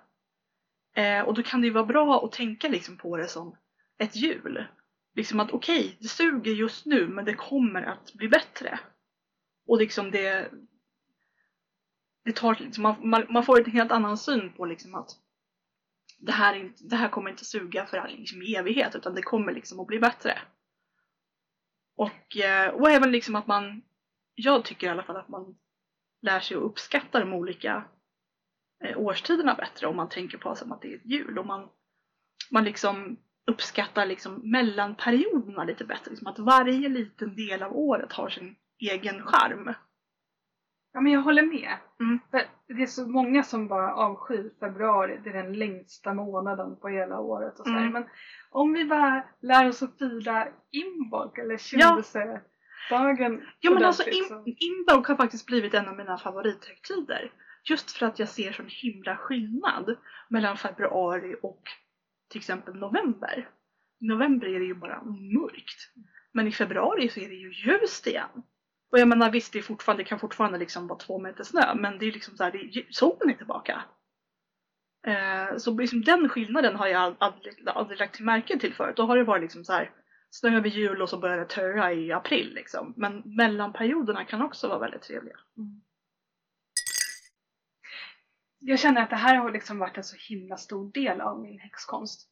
[0.94, 3.56] Eh, och då kan det ju vara bra att tänka liksom på det som
[3.98, 4.66] ett hjul.
[5.14, 8.80] Liksom att okej, det suger just nu men det kommer att bli bättre.
[9.66, 10.50] Och liksom det...
[12.24, 15.10] det tar, liksom, man, man, man får en helt annan syn på liksom att
[16.18, 19.52] det här, inte, det här kommer inte suga för all liksom, evighet utan det kommer
[19.52, 20.38] liksom att bli bättre.
[21.96, 23.82] Och, eh, och även liksom att man,
[24.34, 25.56] jag tycker i alla fall att man
[26.24, 27.84] lär sig att uppskatta de olika
[28.84, 31.38] eh, årstiderna bättre om man tänker på som att det är ett jul.
[31.38, 31.68] Och man,
[32.50, 36.10] man liksom uppskattar liksom mellanperioderna lite bättre.
[36.10, 39.74] Liksom att varje liten del av året har sin egen charm.
[40.92, 41.76] Ja men jag håller med.
[42.00, 42.18] Mm.
[42.66, 47.20] Det är så många som bara avskyr februari, det är den längsta månaden på hela
[47.20, 47.72] året och så.
[47.72, 47.92] Mm.
[47.92, 48.04] Men
[48.50, 52.32] om vi bara lär oss att fira inbolk eller kändelsedagen.
[52.32, 52.53] Ja
[53.74, 57.32] men alltså ordentligt, in, så- Inbolg har faktiskt blivit en av mina favorithögtider.
[57.70, 59.96] Just för att jag ser sån himla skillnad
[60.28, 61.62] mellan februari och
[62.30, 63.48] till exempel november.
[64.00, 65.92] I november är det ju bara mörkt.
[66.32, 68.42] Men i februari så är det ju ljust igen.
[68.92, 71.74] Och jag menar visst, det, är fortfarande, det kan fortfarande liksom vara två meter snö
[71.74, 73.82] men det är liksom så här, det är, lju- solen är tillbaka.
[75.06, 78.96] Eh, så liksom den skillnaden har jag ald- aldrig, aldrig lagt till märke till förut.
[78.96, 79.90] Då har det varit liksom så här
[80.34, 82.94] snö över jul och så börjar det töa i april liksom.
[82.96, 85.36] Men mellanperioderna kan också vara väldigt trevliga.
[88.58, 91.58] Jag känner att det här har liksom varit en så himla stor del av min
[91.58, 92.28] häxkonst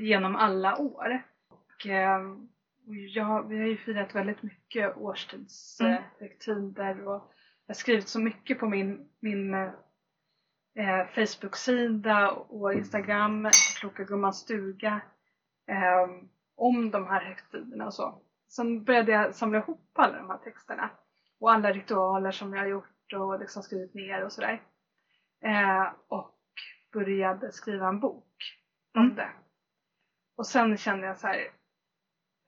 [0.00, 1.22] genom alla år.
[1.48, 2.48] Och, ehm,
[2.86, 5.02] och jag, vi har ju firat väldigt mycket Mm.
[5.04, 7.32] årstidshögtider och
[7.66, 13.50] jag har skrivit så mycket på min, min eh, Facebook-sida och Instagram,
[13.80, 15.00] Kloka Gummans stuga,
[15.68, 16.06] eh,
[16.62, 18.22] om de här högtiderna och så.
[18.48, 20.90] Sen började jag samla ihop alla de här texterna
[21.40, 24.62] och alla ritualer som jag har gjort och liksom skrivit ner och sådär.
[25.44, 26.38] Eh, och
[26.92, 28.26] började skriva en bok
[28.94, 29.14] om Mm.
[29.14, 29.30] det.
[30.36, 31.36] Och sen kände jag så här,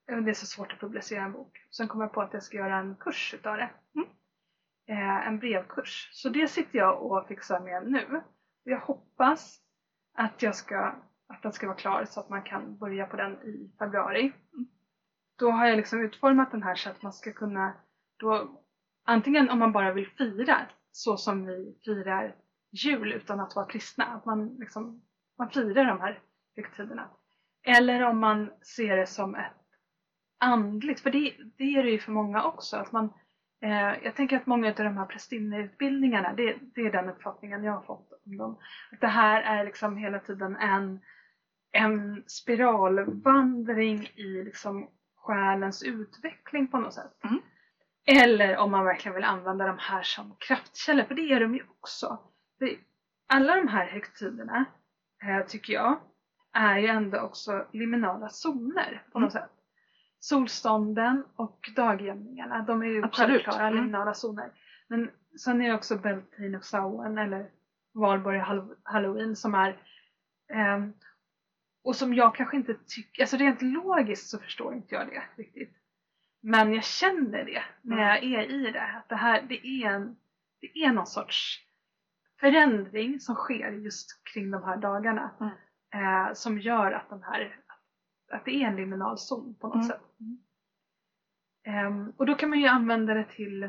[0.06, 1.66] "Ja, men det är så svårt att publicera en bok.
[1.70, 3.70] Sen kom jag på att jag ska göra en kurs utav det.
[3.94, 4.08] Mm.
[4.88, 6.08] Eh, en brevkurs.
[6.12, 8.22] Så det sitter jag och fixar med nu.
[8.62, 9.60] Jag hoppas
[10.14, 10.94] att, jag ska,
[11.28, 14.32] att den ska vara klar så att man kan börja på den i februari.
[15.38, 17.72] då har jag liksom utformat den här så att man ska kunna
[18.16, 18.60] då
[19.04, 20.60] antingen om man bara vill fira
[20.92, 22.34] så som vi firar
[22.70, 25.02] jul utan att vara kristna, att man liksom
[25.38, 26.20] man firar de här
[26.56, 27.10] högtiderna.
[27.62, 29.52] Eller om man ser det som ett
[30.38, 32.76] andligt, för det, det är det ju för många också.
[32.76, 33.12] Att man,
[34.02, 37.82] jag tänker att många av de här prästinneutbildningarna, det, det är den uppfattningen jag har
[37.82, 38.58] fått om dem.
[38.92, 41.00] Att det här är liksom hela tiden en,
[41.72, 47.24] en spiralvandring i liksom själens utveckling på något sätt.
[47.24, 47.40] Mm.
[48.06, 51.62] Eller om man verkligen vill använda de här som kraftkällor, för det är de ju
[51.80, 52.18] också.
[52.58, 52.76] Det,
[53.26, 54.64] alla de här högtiderna,
[55.22, 56.00] eh, tycker jag,
[56.52, 59.50] är ju ändå också liminala zoner på något sätt.
[60.24, 63.30] Solstånden och dagjämningarna, de är ju Absolut.
[63.42, 63.74] självklara Mm.
[63.80, 64.50] liminala zoner.
[64.88, 67.50] Men sen är det också Beltane och Samhain eller
[67.94, 69.76] Valborg och Hall- Halloween som är
[70.52, 70.92] ehm,
[71.84, 75.76] och som jag kanske inte tycker, alltså rent logiskt så förstår inte jag det riktigt.
[76.40, 78.08] Men jag känner det när Mm.
[78.08, 78.82] jag är i det.
[78.96, 80.16] Att det här, det är en,
[80.60, 81.60] det är någon sorts
[82.40, 85.30] förändring som sker just kring de här dagarna.
[85.40, 85.52] Mm.
[85.94, 87.56] Eh, som gör att den här,
[88.34, 89.88] att det är en liminal zon på något Mm.
[89.88, 90.00] sätt.
[91.66, 93.62] Ehm, och då kan man ju använda det till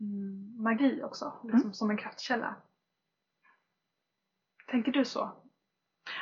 [0.00, 1.74] mm, magi också, liksom Mm.
[1.74, 2.56] som en kraftkälla.
[4.66, 5.42] Tänker du så?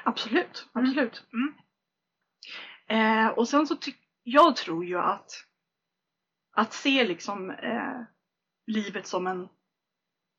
[0.04, 0.84] Absolut, Mm.
[0.87, 1.26] absolut.
[1.32, 1.54] Mm.
[2.87, 5.30] Eh, och sen så tycker jag tror ju att
[6.52, 8.00] att se liksom eh,
[8.66, 9.48] livet som en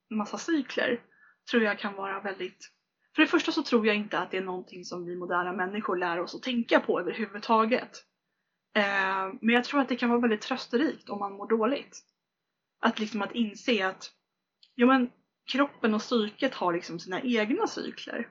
[0.09, 1.01] massa cykler
[1.51, 2.71] tror jag kan vara väldigt
[3.15, 5.97] för det första så tror jag inte att det är någonting som vi moderna människor
[5.97, 8.05] lär oss att tänka på överhuvudtaget.
[8.75, 11.99] Eh, men jag tror att det kan vara väldigt trösterikt om man mår dåligt.
[12.81, 14.11] Att liksom att inse att
[14.75, 15.09] jo men,
[15.51, 18.29] kroppen och psyket har liksom sina egna cykler.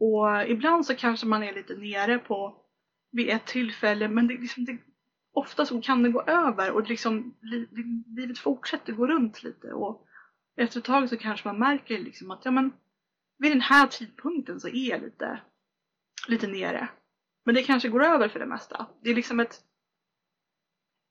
[0.00, 2.56] Och ibland så kanske man är lite nere på
[3.12, 4.78] vid ett tillfälle men det, liksom, det,
[5.32, 7.68] ofta så kan det gå över och liksom, li,
[8.06, 9.72] livet fortsätter gå runt lite.
[9.72, 10.06] Och
[10.56, 12.72] efter ett tag så kanske man märker liksom att ja, men,
[13.40, 15.40] vid den här tidpunkten så är jag lite,
[16.28, 16.88] lite nere.
[17.44, 18.86] Men det kanske går över för det mesta.
[19.02, 19.60] Det är liksom ett...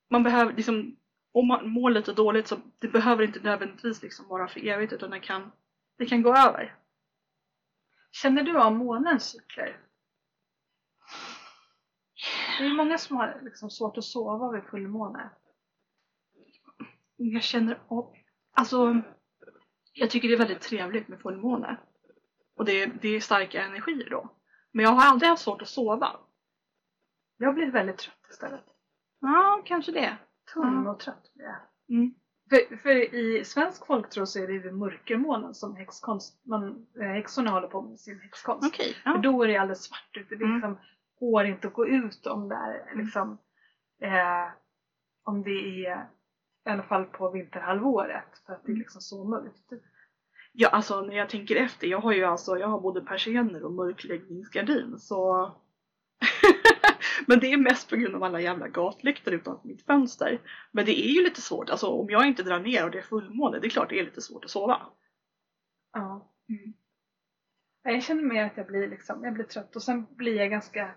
[0.09, 0.95] Man behöver liksom...
[1.31, 5.09] Om man mår lite dåligt så det behöver inte nödvändigtvis liksom vara för evigt utan
[5.09, 5.51] det kan,
[5.97, 6.75] det kan gå över.
[8.11, 9.79] Känner du av månens cykler?
[12.57, 15.29] Det är många som har liksom svårt att sova vid fullmåne.
[17.15, 18.15] Jag känner av...
[18.51, 19.01] Alltså,
[19.93, 21.77] jag tycker det är väldigt trevligt med fullmåne.
[22.59, 24.29] Och det, är- det är starka energier då.
[24.71, 26.19] Men jag har aldrig haft svårt att sova.
[27.37, 28.63] Jag blir väldigt trött istället.
[29.19, 30.17] Ja, kanske det.
[30.53, 31.97] Tunn och trött blir jag.
[31.97, 32.13] Mm.
[32.49, 37.51] För, för i svensk folktro så är det vid mörkermånen som häxkonst, man, eh, häxorna
[37.51, 38.63] håller på med sin häxkonst.
[38.93, 39.17] För ja.
[39.17, 40.35] då är det alldeles svart ute.
[40.35, 40.55] Det Mm.
[40.55, 40.77] liksom,
[41.19, 43.37] går inte att gå ut om det är liksom,
[44.01, 44.47] eh,
[45.23, 46.09] om det är
[46.65, 49.69] i alla fall på vinterhalvåret för att det är liksom så mörkt.
[50.51, 51.87] Ja, alltså när jag tänker efter.
[51.87, 55.51] Jag har ju alltså, jag har både persienner och mörkläggningsgardin så...
[57.27, 60.41] Men det är mest på grund av alla jävla gatlyktor utanför mitt fönster.
[60.71, 63.01] Men det är ju lite svårt, alltså om jag inte drar ner och det är
[63.01, 64.81] fullmåne, det är klart det är lite svårt att sova.
[65.93, 66.31] Ja.
[66.49, 66.73] Mm.
[67.83, 70.49] Ja, Jag känner mer att jag blir, liksom, jag blir trött och sen blir jag
[70.49, 70.91] ganska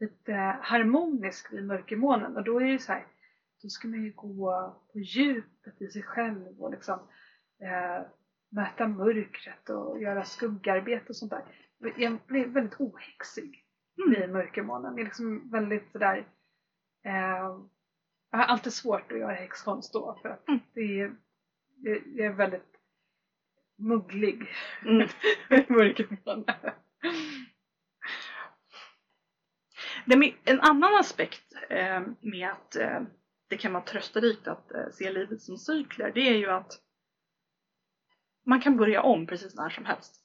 [0.00, 3.06] lite harmonisk vid mörkermånen och då är det ju så här,
[3.62, 6.98] då ska man ju gå på djupet i sig själv och liksom
[7.62, 8.06] eh,
[8.48, 11.44] möta mörkret och göra skuggarbete och sånt där.
[11.96, 13.62] Jag blir väldigt ohäxig
[14.06, 14.20] Mm.
[14.20, 14.90] vid mörkermånen.
[14.92, 16.16] Jag är liksom väldigt sådär
[17.04, 17.58] eh,
[18.30, 20.60] jag har alltid svårt att göra häxkonst då för att Mm.
[20.74, 21.16] det är,
[21.82, 22.76] jag, är väldigt
[23.78, 24.48] mugglig
[24.82, 25.08] Mm.
[30.44, 33.00] en annan aspekt eh, med att eh,
[33.48, 36.80] det kan vara trösterikt att eh, se livet som cykler, det är ju att
[38.46, 40.22] man kan börja om precis när som helst.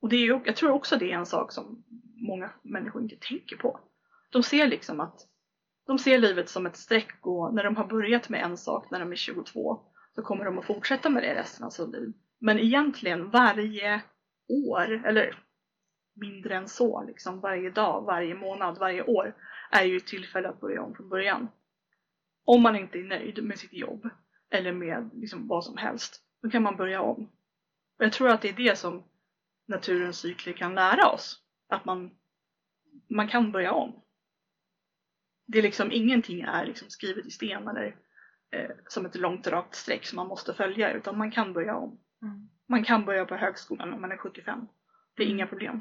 [0.00, 1.84] Och det är ju, jag tror också det är en sak som
[2.28, 3.80] många människor inte tänker på.
[4.30, 5.20] De ser liksom att
[5.86, 9.00] de ser livet som ett streck och när de har börjat med en sak när
[9.00, 9.80] de är 22
[10.14, 12.12] så kommer de att fortsätta med det resten av sitt liv.
[12.40, 14.02] Men egentligen varje
[14.48, 15.44] år, eller
[16.14, 19.36] mindre än så, liksom varje dag, varje månad, varje år
[19.70, 21.48] är ju ett tillfälle att börja om från början.
[22.44, 24.08] Om man inte är nöjd med sitt jobb
[24.50, 27.30] eller med liksom vad som helst, då kan man börja om.
[27.98, 29.04] Och jag tror att det är det som
[29.66, 31.42] naturens cykler kan lära oss.
[31.68, 32.10] Att man,
[33.08, 34.02] man kan börja om.
[35.46, 37.96] Det är liksom ingenting är liksom skrivet i sten eller
[38.50, 42.00] eh, som ett långt rakt streck som man måste följa utan man kan börja om.
[42.22, 42.48] Mm.
[42.66, 44.68] Man kan börja på högskolan när man är 75.
[45.14, 45.80] Det är inga problem.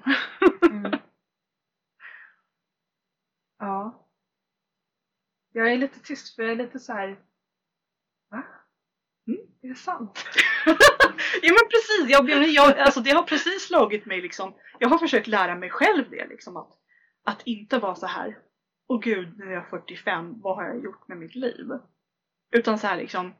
[0.72, 1.00] Mm.
[3.60, 4.08] Ja.
[5.52, 7.18] Jag är lite tyst för jag är lite så här.
[9.68, 9.72] Mm.
[9.72, 10.26] Är det sant?
[11.42, 14.54] ja men precis, jag, jag, alltså det har precis slagit mig liksom.
[14.80, 16.72] Jag har försökt lära mig själv det liksom att,
[17.24, 18.38] att inte vara så här.
[18.88, 21.68] Åh gud, nu är jag 45, vad har jag gjort med mitt liv?
[22.52, 23.34] Utan så här liksom.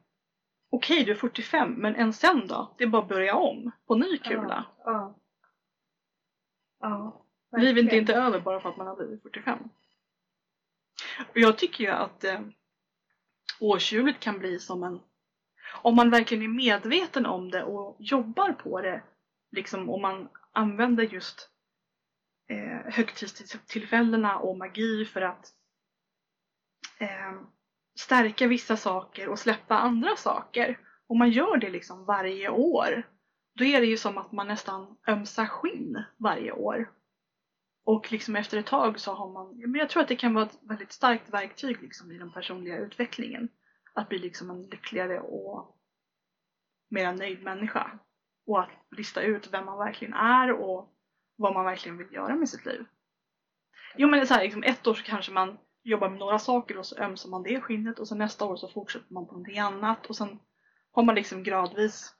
[0.70, 2.74] Okej, du är 45, men än sen då?
[2.78, 4.66] Det är bara att börja om på ny kula.
[4.84, 5.18] Ja.
[6.80, 7.24] Ja.
[7.56, 9.58] Livet är inte över bara för att man har blivit 45.
[11.18, 12.40] Och jag tycker ju att eh,
[13.60, 15.00] årshjulet kan bli som en...
[15.72, 19.02] Om man verkligen är medveten om det och jobbar på det,
[19.50, 21.50] liksom om man använder just
[22.50, 25.52] eh, högtidstillfällena och magi för att
[27.00, 27.40] eh,
[27.98, 30.78] stärka vissa saker och släppa andra saker.
[31.06, 33.02] Om man gör det liksom varje år,
[33.54, 36.90] då är det ju som att man nästan ömsar skinn varje år.
[37.84, 40.46] Och liksom efter ett tag så har man, men jag tror att det kan vara
[40.46, 43.48] ett väldigt starkt verktyg liksom i den personliga utvecklingen.
[43.98, 45.76] Att bli liksom en lyckligare och
[46.90, 47.98] mer nöjd människa.
[48.46, 50.94] Och att lista ut vem man verkligen är och
[51.36, 52.84] vad man verkligen vill göra med sitt liv.
[53.96, 56.38] Jo men det är så här, liksom ett år så kanske man jobbar med några
[56.38, 59.32] saker och så ömsar man det skinnet och så nästa år så fortsätter man på
[59.32, 60.38] någonting annat och sen
[60.92, 62.14] har man liksom gradvis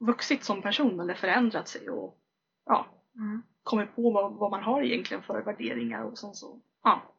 [0.00, 2.18] vuxit som person eller förändrat sig och
[2.64, 3.42] ja, Mm.
[3.62, 7.11] kommit på vad, vad man har egentligen för värderingar och sen så, ja.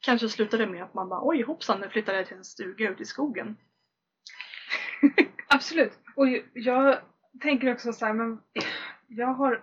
[0.00, 2.90] Kanske slutar det med att man bara oj hoppsan nu flyttar jag till en stuga
[2.90, 3.56] ute i skogen.
[5.48, 5.98] Absolut.
[6.14, 6.98] Och jag
[7.40, 8.40] tänker också så här, men
[9.06, 9.62] jag har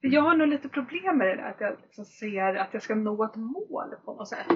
[0.00, 2.94] jag har nog lite problem med det där att jag liksom ser att jag ska
[2.94, 4.46] nå ett mål på något sätt.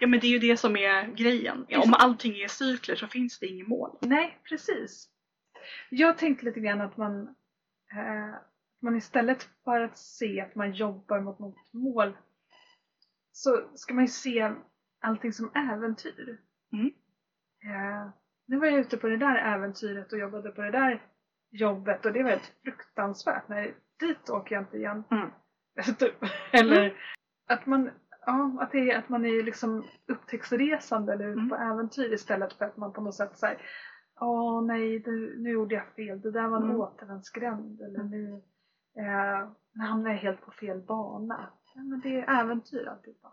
[0.00, 1.66] Ja men det är ju det som är grejen.
[1.68, 3.98] Ja, om allting är cykler så finns det inget mål.
[4.00, 5.08] Nej, precis.
[5.90, 7.22] Jag tänkte lite grann att man,
[7.92, 8.34] eh,
[8.80, 12.16] man istället för att se att man jobbar mot något mål
[13.32, 14.52] så ska man ju se
[15.00, 16.40] allting som äventyr.
[16.72, 16.86] Mm.
[17.64, 18.08] Eh,
[18.46, 21.02] nu var jag ute på det där äventyret och jobbade på det där
[21.50, 23.48] jobbet och det var helt fruktansvärt.
[23.48, 25.04] Nej, dit åker jag inte igen.
[25.10, 25.30] Mm.
[25.98, 26.14] Typ.
[26.52, 26.94] Eller
[27.48, 27.90] att man,
[28.26, 31.48] ja, att, det är, att man är liksom upptäcktsresande eller ute Mm.
[31.48, 33.60] på äventyr istället för att man på något sätt säger
[34.22, 36.20] Åh nej, det, nu gjorde jag fel.
[36.20, 36.80] Det där var en Mm.
[36.80, 37.80] återvändsgränd.
[37.80, 38.32] Eller nu,
[38.98, 41.50] eh, nu hamnar jag helt på fel bana.
[41.82, 43.32] Men det är äventyr alltihopa.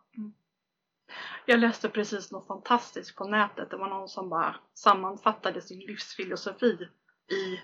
[1.45, 3.69] Jag läste precis något fantastiskt på nätet.
[3.69, 6.87] Det var någon som bara sammanfattade sin livsfilosofi
[7.31, 7.61] i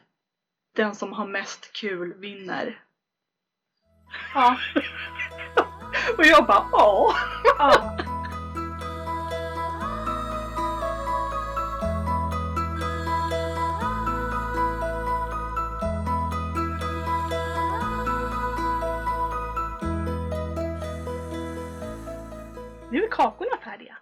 [0.76, 2.84] den som har mest kul vinner.
[4.34, 4.58] Ja.
[6.17, 7.15] Och jag bara ja.
[7.58, 7.98] ja.
[22.93, 23.97] Nu är kakorna färdiga.